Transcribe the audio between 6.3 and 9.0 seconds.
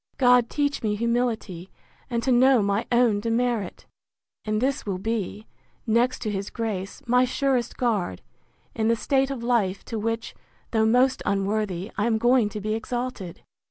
his grace, my surest guard, in the